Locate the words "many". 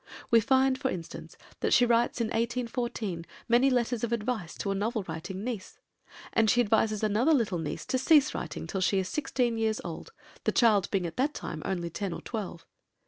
3.47-3.69